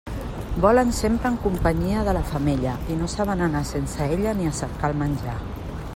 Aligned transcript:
Volen 0.63 0.93
sempre 0.99 1.29
en 1.29 1.37
companyia 1.43 2.05
de 2.07 2.15
la 2.19 2.23
femella, 2.31 2.73
i 2.93 2.97
no 3.03 3.11
saben 3.15 3.45
anar 3.49 3.65
sense 3.75 4.11
ella 4.17 4.37
ni 4.41 4.49
a 4.53 4.57
cercar 4.65 4.91
el 4.95 4.99
menjar. 5.07 5.41